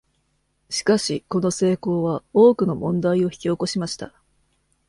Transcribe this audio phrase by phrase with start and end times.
[0.71, 4.11] しかし、この成功は多くの問題を引き起こしました。